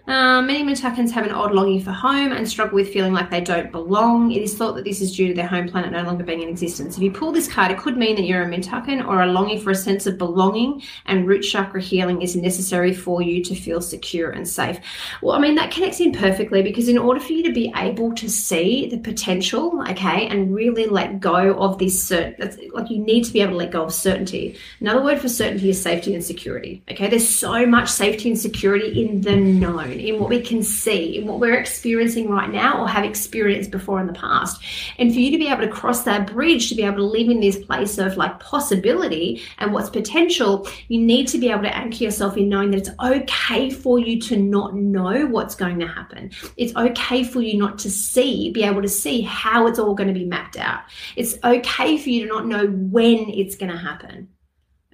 Um, 0.05 0.47
many 0.47 0.63
Mintakans 0.65 1.11
have 1.11 1.25
an 1.25 1.31
odd 1.31 1.53
longing 1.53 1.81
for 1.81 1.91
home 1.91 2.33
and 2.33 2.47
struggle 2.47 2.75
with 2.75 2.91
feeling 2.91 3.13
like 3.13 3.29
they 3.29 3.39
don't 3.39 3.71
belong. 3.71 4.33
It 4.33 4.41
is 4.41 4.53
thought 4.53 4.75
that 4.75 4.83
this 4.83 4.99
is 4.99 5.15
due 5.15 5.29
to 5.29 5.33
their 5.33 5.47
home 5.47 5.69
planet 5.69 5.93
no 5.93 6.03
longer 6.03 6.25
being 6.25 6.41
in 6.41 6.49
existence. 6.49 6.97
If 6.97 7.03
you 7.03 7.09
pull 7.09 7.31
this 7.31 7.47
card, 7.47 7.71
it 7.71 7.77
could 7.77 7.95
mean 7.95 8.17
that 8.17 8.23
you're 8.23 8.43
a 8.43 8.45
Mintakan 8.45 9.07
or 9.07 9.21
a 9.21 9.27
longing 9.27 9.61
for 9.61 9.71
a 9.71 9.75
sense 9.75 10.05
of 10.05 10.17
belonging 10.17 10.83
and 11.05 11.25
root 11.25 11.43
chakra 11.43 11.81
healing 11.81 12.21
is 12.21 12.35
necessary 12.35 12.93
for 12.93 13.21
you 13.21 13.41
to 13.45 13.55
feel 13.55 13.79
secure 13.79 14.31
and 14.31 14.45
safe. 14.45 14.77
Well, 15.21 15.37
I 15.37 15.39
mean, 15.39 15.55
that 15.55 15.71
connects 15.71 16.01
in 16.01 16.11
perfectly 16.11 16.61
because 16.61 16.89
in 16.89 16.97
order 16.97 17.21
for 17.21 17.31
you 17.31 17.43
to 17.43 17.53
be 17.53 17.71
able 17.77 18.13
to 18.15 18.29
see 18.29 18.89
the 18.89 18.97
potential, 18.97 19.81
okay, 19.89 20.27
and 20.27 20.53
really 20.53 20.85
let 20.85 21.21
go 21.21 21.53
of 21.53 21.77
this 21.77 22.03
certain, 22.03 22.71
like 22.73 22.89
you 22.89 22.99
need 22.99 23.23
to 23.23 23.31
be 23.31 23.39
able 23.39 23.53
to 23.53 23.57
let 23.57 23.71
go 23.71 23.83
of 23.83 23.93
certainty. 23.93 24.57
Another 24.81 25.01
word 25.01 25.21
for 25.21 25.29
certainty 25.29 25.69
is 25.69 25.81
safety 25.81 26.13
and 26.13 26.23
security, 26.23 26.83
okay? 26.91 27.07
There's 27.07 27.27
so 27.27 27.65
much 27.65 27.89
safety 27.89 28.29
and 28.29 28.37
security 28.37 29.01
in 29.01 29.21
the 29.21 29.37
known 29.37 29.92
in 29.99 30.19
what 30.19 30.29
we 30.29 30.41
can 30.41 30.63
see, 30.63 31.17
in 31.17 31.27
what 31.27 31.39
we're 31.39 31.57
experiencing 31.57 32.29
right 32.29 32.51
now 32.51 32.81
or 32.81 32.87
have 32.87 33.03
experienced 33.03 33.71
before 33.71 33.99
in 33.99 34.07
the 34.07 34.13
past. 34.13 34.61
And 34.97 35.13
for 35.13 35.19
you 35.19 35.31
to 35.31 35.37
be 35.37 35.47
able 35.47 35.61
to 35.61 35.69
cross 35.69 36.03
that 36.03 36.27
bridge, 36.27 36.69
to 36.69 36.75
be 36.75 36.83
able 36.83 36.97
to 36.97 37.03
live 37.03 37.29
in 37.29 37.39
this 37.39 37.57
place 37.57 37.97
of 37.97 38.17
like 38.17 38.39
possibility 38.39 39.41
and 39.59 39.73
what's 39.73 39.89
potential, 39.89 40.67
you 40.87 40.99
need 40.99 41.27
to 41.29 41.37
be 41.37 41.49
able 41.49 41.63
to 41.63 41.75
anchor 41.75 42.03
yourself 42.03 42.37
in 42.37 42.49
knowing 42.49 42.71
that 42.71 42.79
it's 42.79 42.89
okay 42.99 43.69
for 43.69 43.99
you 43.99 44.19
to 44.21 44.37
not 44.37 44.75
know 44.75 45.25
what's 45.27 45.55
going 45.55 45.79
to 45.79 45.87
happen. 45.87 46.31
It's 46.57 46.75
okay 46.75 47.23
for 47.23 47.41
you 47.41 47.57
not 47.57 47.77
to 47.79 47.91
see, 47.91 48.51
be 48.51 48.63
able 48.63 48.81
to 48.81 48.89
see 48.89 49.21
how 49.21 49.67
it's 49.67 49.79
all 49.79 49.95
going 49.95 50.13
to 50.13 50.13
be 50.13 50.25
mapped 50.25 50.57
out. 50.57 50.81
It's 51.15 51.35
okay 51.43 51.97
for 51.97 52.09
you 52.09 52.27
to 52.27 52.33
not 52.33 52.47
know 52.47 52.67
when 52.67 53.29
it's 53.29 53.55
going 53.55 53.71
to 53.71 53.77
happen. 53.77 54.29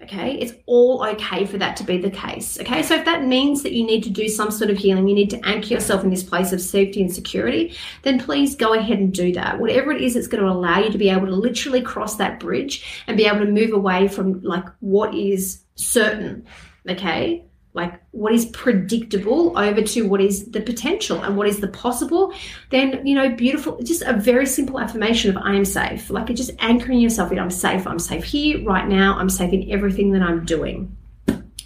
Okay, 0.01 0.36
it's 0.39 0.53
all 0.65 1.03
okay 1.06 1.46
for 1.46 1.58
that 1.58 1.75
to 1.77 1.84
be 1.84 1.98
the 1.98 2.10
case. 2.10 2.58
Okay, 2.60 2.82
so 2.84 2.96
if 2.96 3.03
that 3.03 3.25
means 3.25 3.63
that 3.63 3.74
you 3.74 3.86
need 3.86 4.01
to 4.03 4.10
do 4.10 4.29
some 4.29 4.50
sort 4.50 4.70
of 4.70 4.77
healing, 4.77 5.10
you 5.10 5.13
need 5.13 5.29
to 5.32 5.46
anchor 5.46 5.74
yourself 5.74 6.03
in 6.06 6.10
this 6.10 6.24
place 6.24 6.53
of 6.53 6.62
safety 6.62 7.01
and 7.01 7.13
security, 7.13 7.75
then 8.03 8.18
please 8.18 8.56
go 8.56 8.74
ahead 8.74 9.00
and 9.00 9.13
do 9.13 9.34
that. 9.34 9.60
Whatever 9.60 9.91
it 9.91 10.01
is 10.01 10.13
that's 10.13 10.27
going 10.27 10.44
to 10.44 10.50
allow 10.50 10.79
you 10.79 10.89
to 10.89 10.98
be 10.98 11.10
able 11.10 11.27
to 11.27 11.36
literally 11.36 11.82
cross 11.82 12.15
that 12.15 12.39
bridge 12.39 13.03
and 13.08 13.18
be 13.18 13.25
able 13.25 13.39
to 13.39 13.51
move 13.51 13.74
away 13.74 14.08
from 14.08 14.41
like 14.41 14.65
what 14.79 15.13
is 15.13 15.63
certain. 15.75 16.46
Okay, 16.88 17.46
like 17.73 18.01
what 18.11 18.33
is 18.33 18.45
predictable 18.47 19.57
over 19.57 19.81
to 19.81 20.07
what 20.07 20.19
is 20.19 20.45
the 20.51 20.61
potential 20.61 21.21
and 21.21 21.38
what 21.38 21.47
is 21.47 21.59
the 21.59 21.67
possible 21.67 22.33
then 22.71 23.05
you 23.05 23.13
know 23.13 23.29
beautiful 23.29 23.79
just 23.83 24.01
a 24.01 24.13
very 24.13 24.45
simple 24.45 24.79
affirmation 24.79 25.29
of 25.29 25.38
i 25.38 25.53
am 25.53 25.65
safe. 25.65 26.09
Like 26.09 26.27
just 26.27 26.51
anchoring 26.59 26.99
yourself 26.99 27.31
in 27.31 27.39
i'm 27.39 27.51
safe. 27.51 27.85
I'm 27.85 27.99
safe 27.99 28.23
here 28.23 28.63
right 28.63 28.88
now. 28.88 29.17
I'm 29.17 29.29
safe 29.29 29.53
in 29.53 29.71
everything 29.71 30.11
that 30.13 30.21
i'm 30.21 30.45
doing. 30.45 30.95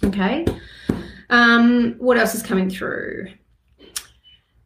Okay? 0.02 0.46
Um 1.30 1.94
what 1.98 2.18
else 2.18 2.34
is 2.34 2.42
coming 2.42 2.68
through 2.68 3.28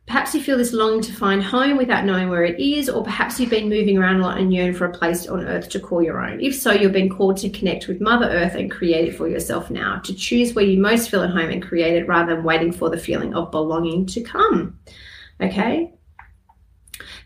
Perhaps 0.09 0.35
you 0.35 0.43
feel 0.43 0.57
this 0.57 0.73
longing 0.73 1.03
to 1.03 1.13
find 1.13 1.43
home 1.43 1.77
without 1.77 2.07
knowing 2.07 2.31
where 2.31 2.43
it 2.43 2.59
is, 2.59 2.89
or 2.89 3.05
perhaps 3.05 3.39
you've 3.39 3.51
been 3.51 3.69
moving 3.69 3.99
around 3.99 4.17
a 4.17 4.23
lot 4.23 4.39
and 4.39 4.55
yearn 4.55 4.73
for 4.73 4.87
a 4.87 4.91
place 4.91 5.29
on 5.29 5.45
earth 5.45 5.69
to 5.69 5.79
call 5.79 6.03
your 6.03 6.25
own. 6.25 6.41
If 6.41 6.55
so, 6.55 6.73
you've 6.73 6.93
been 6.93 7.11
called 7.11 7.37
to 7.39 7.51
connect 7.51 7.89
with 7.89 8.01
Mother 8.01 8.27
Earth 8.27 8.55
and 8.55 8.71
create 8.71 9.07
it 9.07 9.17
for 9.17 9.29
yourself 9.29 9.71
now, 9.71 9.99
to 9.99 10.15
choose 10.15 10.55
where 10.55 10.65
you 10.65 10.81
most 10.81 11.11
feel 11.11 11.23
at 11.23 11.31
home 11.31 11.51
and 11.51 11.63
create 11.63 11.95
it 11.95 12.09
rather 12.09 12.35
than 12.35 12.45
waiting 12.45 12.73
for 12.73 12.89
the 12.89 12.97
feeling 12.97 13.35
of 13.35 13.51
belonging 13.51 14.07
to 14.07 14.23
come. 14.23 14.79
Okay? 15.43 15.93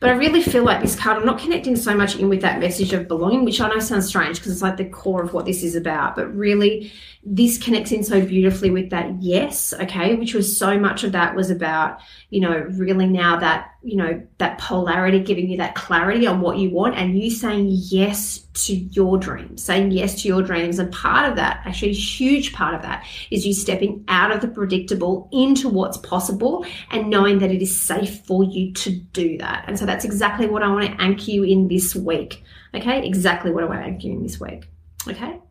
But 0.00 0.10
I 0.10 0.14
really 0.14 0.42
feel 0.42 0.64
like 0.64 0.82
this 0.82 0.98
card, 0.98 1.18
I'm 1.18 1.24
not 1.24 1.38
connecting 1.38 1.76
so 1.76 1.94
much 1.94 2.16
in 2.16 2.28
with 2.28 2.40
that 2.40 2.58
message 2.58 2.92
of 2.92 3.06
belonging, 3.06 3.44
which 3.44 3.60
I 3.60 3.68
know 3.68 3.78
sounds 3.78 4.08
strange 4.08 4.38
because 4.38 4.50
it's 4.50 4.60
like 4.60 4.76
the 4.76 4.86
core 4.86 5.22
of 5.22 5.32
what 5.32 5.46
this 5.46 5.62
is 5.62 5.76
about. 5.76 6.16
But 6.16 6.34
really, 6.34 6.92
this 7.24 7.56
connects 7.56 7.92
in 7.92 8.02
so 8.02 8.24
beautifully 8.24 8.70
with 8.70 8.90
that 8.90 9.22
yes, 9.22 9.72
okay, 9.74 10.16
which 10.16 10.34
was 10.34 10.58
so 10.58 10.76
much 10.78 11.04
of 11.04 11.12
that 11.12 11.36
was 11.36 11.50
about, 11.50 12.00
you 12.30 12.40
know, 12.40 12.66
really 12.70 13.06
now 13.06 13.38
that, 13.38 13.70
you 13.82 13.96
know, 13.96 14.20
that 14.38 14.58
polarity 14.58 15.20
giving 15.20 15.48
you 15.48 15.56
that 15.58 15.76
clarity 15.76 16.26
on 16.26 16.40
what 16.40 16.58
you 16.58 16.70
want 16.70 16.96
and 16.96 17.16
you 17.16 17.30
saying 17.30 17.68
yes 17.68 18.40
to 18.54 18.74
your 18.74 19.18
dreams, 19.18 19.62
saying 19.62 19.92
yes 19.92 20.20
to 20.20 20.28
your 20.28 20.42
dreams. 20.42 20.80
And 20.80 20.92
part 20.92 21.30
of 21.30 21.36
that, 21.36 21.62
actually, 21.64 21.92
huge 21.92 22.52
part 22.52 22.74
of 22.74 22.82
that, 22.82 23.06
is 23.30 23.46
you 23.46 23.54
stepping 23.54 24.04
out 24.08 24.32
of 24.32 24.40
the 24.40 24.48
predictable 24.48 25.28
into 25.30 25.68
what's 25.68 25.98
possible 25.98 26.66
and 26.90 27.08
knowing 27.08 27.38
that 27.38 27.52
it 27.52 27.62
is 27.62 27.78
safe 27.78 28.24
for 28.26 28.42
you 28.42 28.72
to 28.72 28.90
do 28.90 29.38
that. 29.38 29.64
And 29.68 29.78
so 29.78 29.86
that's 29.86 30.04
exactly 30.04 30.48
what 30.48 30.64
I 30.64 30.68
want 30.68 30.86
to 30.86 31.00
anchor 31.00 31.30
you 31.30 31.44
in 31.44 31.68
this 31.68 31.94
week. 31.94 32.42
Okay, 32.74 33.06
exactly 33.06 33.52
what 33.52 33.62
I 33.62 33.68
want 33.68 33.80
to 33.80 33.86
anchor 33.86 34.08
you 34.08 34.14
in 34.14 34.22
this 34.24 34.40
week. 34.40 34.64
Okay. 35.06 35.41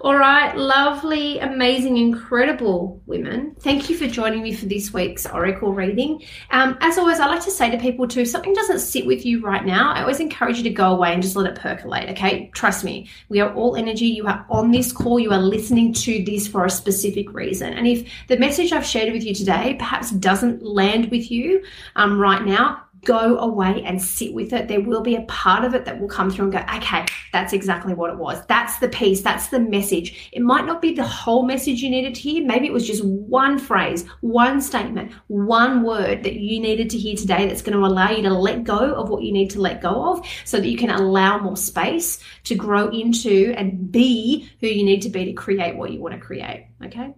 All 0.00 0.16
right, 0.16 0.56
lovely, 0.56 1.38
amazing, 1.38 1.96
incredible 1.96 3.00
women. 3.06 3.54
Thank 3.60 3.88
you 3.88 3.96
for 3.96 4.06
joining 4.06 4.42
me 4.42 4.52
for 4.52 4.66
this 4.66 4.92
week's 4.92 5.26
Oracle 5.26 5.72
reading. 5.72 6.22
Um, 6.50 6.76
as 6.80 6.98
always, 6.98 7.20
I 7.20 7.26
like 7.26 7.42
to 7.44 7.50
say 7.50 7.70
to 7.70 7.78
people 7.78 8.06
too, 8.06 8.20
if 8.20 8.28
something 8.28 8.54
doesn't 8.54 8.80
sit 8.80 9.06
with 9.06 9.24
you 9.24 9.42
right 9.42 9.64
now, 9.64 9.92
I 9.92 10.02
always 10.02 10.20
encourage 10.20 10.58
you 10.58 10.64
to 10.64 10.70
go 10.70 10.92
away 10.92 11.12
and 11.12 11.22
just 11.22 11.36
let 11.36 11.46
it 11.46 11.58
percolate. 11.60 12.10
Okay, 12.10 12.50
trust 12.54 12.84
me, 12.84 13.08
we 13.28 13.40
are 13.40 13.52
all 13.54 13.76
energy. 13.76 14.06
You 14.06 14.26
are 14.26 14.46
on 14.50 14.70
this 14.70 14.92
call, 14.92 15.18
you 15.18 15.32
are 15.32 15.38
listening 15.38 15.92
to 15.94 16.24
this 16.24 16.46
for 16.46 16.64
a 16.64 16.70
specific 16.70 17.32
reason. 17.32 17.72
And 17.72 17.86
if 17.86 18.08
the 18.28 18.38
message 18.38 18.72
I've 18.72 18.86
shared 18.86 19.12
with 19.12 19.24
you 19.24 19.34
today 19.34 19.76
perhaps 19.78 20.10
doesn't 20.10 20.62
land 20.62 21.10
with 21.10 21.30
you 21.30 21.62
um, 21.96 22.18
right 22.18 22.44
now, 22.44 22.85
go 23.06 23.38
away 23.38 23.82
and 23.84 24.02
sit 24.02 24.34
with 24.34 24.52
it. 24.52 24.68
There 24.68 24.80
will 24.80 25.00
be 25.00 25.14
a 25.14 25.22
part 25.22 25.64
of 25.64 25.74
it 25.74 25.84
that 25.86 25.98
will 25.98 26.08
come 26.08 26.30
through 26.30 26.46
and 26.46 26.52
go, 26.52 26.76
okay, 26.76 27.06
that's 27.32 27.52
exactly 27.52 27.94
what 27.94 28.10
it 28.10 28.18
was. 28.18 28.44
That's 28.46 28.78
the 28.78 28.88
piece. 28.88 29.22
That's 29.22 29.48
the 29.48 29.60
message. 29.60 30.30
It 30.32 30.42
might 30.42 30.66
not 30.66 30.82
be 30.82 30.92
the 30.92 31.06
whole 31.06 31.46
message 31.46 31.80
you 31.80 31.88
needed 31.88 32.16
to 32.16 32.20
hear. 32.20 32.44
Maybe 32.44 32.66
it 32.66 32.72
was 32.72 32.86
just 32.86 33.04
one 33.04 33.58
phrase, 33.58 34.04
one 34.20 34.60
statement, 34.60 35.12
one 35.28 35.84
word 35.84 36.24
that 36.24 36.34
you 36.34 36.60
needed 36.60 36.90
to 36.90 36.98
hear 36.98 37.16
today 37.16 37.46
that's 37.46 37.62
going 37.62 37.78
to 37.78 37.86
allow 37.86 38.10
you 38.10 38.22
to 38.22 38.34
let 38.34 38.64
go 38.64 38.94
of 38.94 39.08
what 39.08 39.22
you 39.22 39.32
need 39.32 39.50
to 39.50 39.60
let 39.60 39.80
go 39.80 40.12
of 40.12 40.26
so 40.44 40.58
that 40.58 40.68
you 40.68 40.76
can 40.76 40.90
allow 40.90 41.38
more 41.38 41.56
space 41.56 42.18
to 42.44 42.54
grow 42.54 42.88
into 42.88 43.54
and 43.56 43.92
be 43.92 44.50
who 44.60 44.66
you 44.66 44.84
need 44.84 45.02
to 45.02 45.08
be 45.08 45.24
to 45.26 45.32
create 45.32 45.76
what 45.76 45.92
you 45.92 46.00
want 46.00 46.14
to 46.14 46.20
create. 46.20 46.66
Okay. 46.84 47.14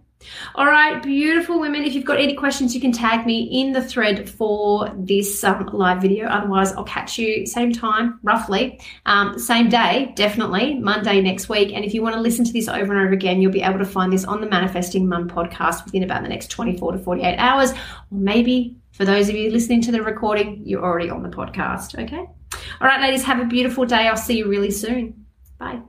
All 0.55 0.65
right, 0.65 1.01
beautiful 1.01 1.59
women. 1.59 1.83
If 1.83 1.93
you've 1.93 2.05
got 2.05 2.19
any 2.19 2.35
questions, 2.35 2.75
you 2.75 2.81
can 2.81 2.91
tag 2.91 3.25
me 3.25 3.43
in 3.61 3.71
the 3.71 3.81
thread 3.81 4.29
for 4.29 4.91
this 4.97 5.43
um, 5.43 5.67
live 5.71 6.01
video. 6.01 6.27
Otherwise, 6.27 6.73
I'll 6.73 6.83
catch 6.83 7.17
you 7.17 7.45
same 7.45 7.71
time, 7.71 8.19
roughly, 8.23 8.79
um, 9.05 9.39
same 9.39 9.69
day, 9.69 10.11
definitely, 10.15 10.75
Monday 10.75 11.21
next 11.21 11.47
week. 11.47 11.71
And 11.73 11.85
if 11.85 11.93
you 11.93 12.01
want 12.01 12.15
to 12.15 12.21
listen 12.21 12.43
to 12.45 12.51
this 12.51 12.67
over 12.67 12.93
and 12.93 13.05
over 13.05 13.13
again, 13.13 13.41
you'll 13.41 13.51
be 13.51 13.61
able 13.61 13.79
to 13.79 13.85
find 13.85 14.11
this 14.11 14.25
on 14.25 14.41
the 14.41 14.47
Manifesting 14.47 15.07
Mum 15.07 15.29
podcast 15.29 15.85
within 15.85 16.03
about 16.03 16.23
the 16.23 16.29
next 16.29 16.47
24 16.51 16.93
to 16.93 16.99
48 16.99 17.37
hours, 17.37 17.71
or 17.71 17.75
maybe 18.11 18.75
For 18.91 19.05
those 19.05 19.29
of 19.29 19.35
you 19.35 19.49
listening 19.49 19.81
to 19.83 19.93
the 19.93 20.01
recording, 20.03 20.61
you're 20.65 20.83
already 20.83 21.09
on 21.09 21.23
the 21.23 21.29
podcast. 21.29 21.97
Okay. 22.03 22.17
All 22.17 22.87
right, 22.87 22.99
ladies, 22.99 23.23
have 23.23 23.39
a 23.39 23.45
beautiful 23.45 23.85
day. 23.85 24.07
I'll 24.07 24.17
see 24.17 24.39
you 24.39 24.49
really 24.49 24.71
soon. 24.71 25.25
Bye. 25.57 25.79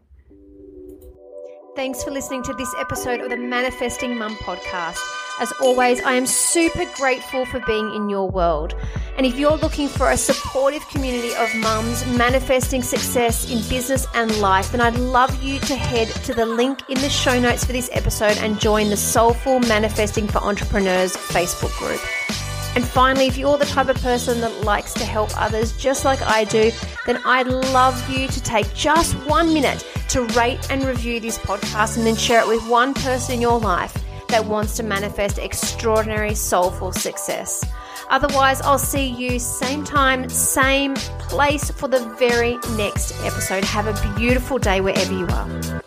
Thanks 1.76 2.02
for 2.02 2.10
listening 2.10 2.42
to 2.42 2.52
this 2.52 2.74
episode 2.80 3.20
of 3.20 3.30
the 3.30 3.36
Manifesting 3.36 4.18
Mum 4.18 4.34
podcast. 4.36 4.98
As 5.38 5.52
always, 5.62 6.02
I 6.02 6.14
am 6.14 6.26
super 6.26 6.84
grateful 6.96 7.46
for 7.46 7.60
being 7.60 7.94
in 7.94 8.10
your 8.10 8.28
world. 8.28 8.74
And 9.16 9.24
if 9.24 9.38
you're 9.38 9.56
looking 9.56 9.86
for 9.86 10.10
a 10.10 10.16
supportive 10.16 10.86
community 10.88 11.32
of 11.36 11.54
mums 11.54 12.04
manifesting 12.18 12.82
success 12.82 13.48
in 13.50 13.58
business 13.70 14.08
and 14.14 14.36
life, 14.40 14.72
then 14.72 14.80
I'd 14.80 14.96
love 14.96 15.42
you 15.44 15.60
to 15.60 15.76
head 15.76 16.08
to 16.24 16.34
the 16.34 16.44
link 16.44 16.80
in 16.90 16.98
the 17.00 17.08
show 17.08 17.38
notes 17.38 17.64
for 17.64 17.72
this 17.72 17.88
episode 17.92 18.36
and 18.38 18.60
join 18.60 18.90
the 18.90 18.96
Soulful 18.96 19.60
Manifesting 19.60 20.26
for 20.26 20.38
Entrepreneurs 20.38 21.16
Facebook 21.16 21.76
group. 21.78 22.00
And 22.74 22.84
finally, 22.84 23.26
if 23.26 23.38
you're 23.38 23.58
the 23.58 23.64
type 23.64 23.88
of 23.88 23.96
person 24.02 24.40
that 24.40 24.64
likes 24.64 24.92
to 24.94 25.04
help 25.04 25.30
others 25.40 25.76
just 25.76 26.04
like 26.04 26.20
I 26.22 26.44
do, 26.44 26.72
then 27.06 27.20
I'd 27.24 27.46
love 27.46 28.10
you 28.10 28.26
to 28.26 28.42
take 28.42 28.72
just 28.74 29.14
one 29.26 29.54
minute 29.54 29.84
to 30.10 30.24
rate 30.38 30.70
and 30.70 30.84
review 30.84 31.20
this 31.20 31.38
podcast 31.38 31.96
and 31.96 32.06
then 32.06 32.16
share 32.16 32.40
it 32.40 32.48
with 32.48 32.66
one 32.68 32.94
person 32.94 33.36
in 33.36 33.40
your 33.40 33.60
life 33.60 33.96
that 34.28 34.44
wants 34.44 34.76
to 34.76 34.82
manifest 34.82 35.38
extraordinary 35.38 36.34
soulful 36.34 36.92
success. 36.92 37.64
Otherwise, 38.08 38.60
I'll 38.62 38.78
see 38.78 39.06
you 39.06 39.38
same 39.38 39.84
time, 39.84 40.28
same 40.28 40.94
place 41.20 41.70
for 41.70 41.86
the 41.86 42.00
very 42.18 42.58
next 42.76 43.12
episode. 43.24 43.64
Have 43.64 43.86
a 43.86 44.16
beautiful 44.18 44.58
day 44.58 44.80
wherever 44.80 45.12
you 45.12 45.26
are. 45.28 45.79